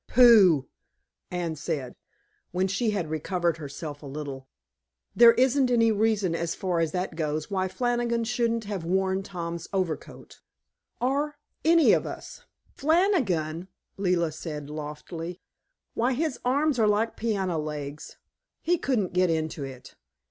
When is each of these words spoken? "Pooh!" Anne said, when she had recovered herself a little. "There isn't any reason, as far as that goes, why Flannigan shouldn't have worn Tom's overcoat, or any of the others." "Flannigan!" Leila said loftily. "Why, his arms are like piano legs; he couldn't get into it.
"Pooh!" 0.07 0.67
Anne 1.29 1.55
said, 1.55 1.95
when 2.49 2.67
she 2.67 2.89
had 2.89 3.11
recovered 3.11 3.57
herself 3.57 4.01
a 4.01 4.07
little. 4.07 4.47
"There 5.15 5.33
isn't 5.33 5.69
any 5.69 5.91
reason, 5.91 6.33
as 6.33 6.55
far 6.55 6.79
as 6.79 6.91
that 6.91 7.15
goes, 7.15 7.51
why 7.51 7.67
Flannigan 7.67 8.23
shouldn't 8.23 8.63
have 8.63 8.83
worn 8.83 9.21
Tom's 9.21 9.67
overcoat, 9.71 10.41
or 10.99 11.37
any 11.63 11.93
of 11.93 12.01
the 12.05 12.13
others." 12.13 12.45
"Flannigan!" 12.73 13.67
Leila 13.97 14.31
said 14.31 14.71
loftily. 14.71 15.39
"Why, 15.93 16.13
his 16.13 16.39
arms 16.43 16.79
are 16.79 16.87
like 16.87 17.15
piano 17.15 17.59
legs; 17.59 18.17
he 18.59 18.79
couldn't 18.79 19.13
get 19.13 19.29
into 19.29 19.63
it. 19.63 19.93